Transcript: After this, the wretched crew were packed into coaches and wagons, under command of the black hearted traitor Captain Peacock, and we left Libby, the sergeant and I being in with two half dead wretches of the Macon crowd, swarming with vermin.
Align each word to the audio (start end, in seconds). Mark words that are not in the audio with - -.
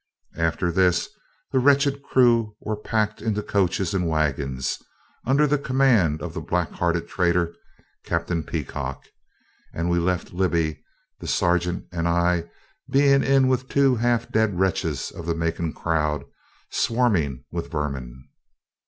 After 0.39 0.71
this, 0.71 1.09
the 1.51 1.59
wretched 1.59 2.01
crew 2.01 2.55
were 2.59 2.75
packed 2.75 3.21
into 3.21 3.43
coaches 3.43 3.93
and 3.93 4.09
wagons, 4.09 4.79
under 5.27 5.47
command 5.59 6.23
of 6.23 6.33
the 6.33 6.41
black 6.41 6.71
hearted 6.71 7.07
traitor 7.07 7.53
Captain 8.03 8.41
Peacock, 8.41 9.03
and 9.71 9.91
we 9.91 9.99
left 9.99 10.33
Libby, 10.33 10.83
the 11.19 11.27
sergeant 11.27 11.85
and 11.91 12.07
I 12.07 12.49
being 12.89 13.21
in 13.21 13.47
with 13.47 13.69
two 13.69 13.95
half 13.97 14.27
dead 14.31 14.57
wretches 14.57 15.11
of 15.11 15.27
the 15.27 15.35
Macon 15.35 15.71
crowd, 15.71 16.23
swarming 16.71 17.43
with 17.51 17.69
vermin. 17.69 18.27